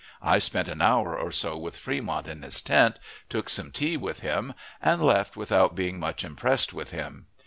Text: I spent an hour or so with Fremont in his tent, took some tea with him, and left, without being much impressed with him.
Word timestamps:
I 0.23 0.39
spent 0.39 0.67
an 0.67 0.81
hour 0.81 1.15
or 1.15 1.31
so 1.31 1.55
with 1.59 1.77
Fremont 1.77 2.27
in 2.27 2.41
his 2.41 2.59
tent, 2.59 2.97
took 3.29 3.49
some 3.49 3.69
tea 3.69 3.97
with 3.97 4.21
him, 4.21 4.55
and 4.81 4.99
left, 4.99 5.37
without 5.37 5.75
being 5.75 5.99
much 5.99 6.23
impressed 6.25 6.73
with 6.73 6.89
him. 6.89 7.27